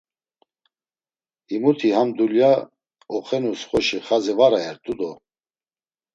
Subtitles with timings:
[1.49, 2.51] Himuti ham dulya
[3.17, 5.11] oxenus xoşi xazi var ayert̆u do!